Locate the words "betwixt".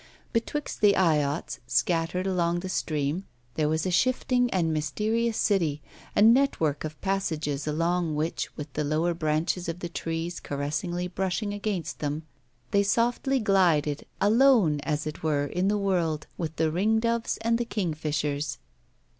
0.33-0.81